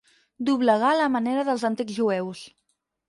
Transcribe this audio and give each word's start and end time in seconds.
Doblegar 0.47 0.87
a 0.93 0.97
la 1.01 1.09
manera 1.17 1.43
dels 1.51 1.67
antics 1.71 1.99
jueus. 1.99 2.43